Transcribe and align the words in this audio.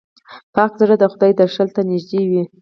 پاک 0.53 0.71
زړه 0.81 0.95
د 0.99 1.03
خدای 1.11 1.31
درشل 1.39 1.67
ته 1.75 1.81
نږدې 1.89 2.21
وي. 2.29 2.43